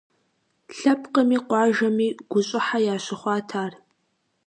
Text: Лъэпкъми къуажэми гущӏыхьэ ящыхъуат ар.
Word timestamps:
Лъэпкъми 0.77 1.37
къуажэми 1.47 2.07
гущӏыхьэ 2.31 2.79
ящыхъуат 2.93 3.49
ар. 3.63 3.73